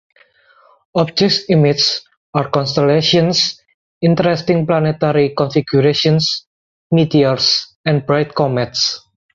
Objects 0.95 1.47
imaged 1.47 2.01
are 2.33 2.49
constellations, 2.49 3.61
interesting 4.01 4.65
planetary 4.65 5.29
configurations, 5.37 6.47
meteors, 6.89 7.67
and 7.85 8.03
bright 8.07 8.33
comets. 8.33 8.99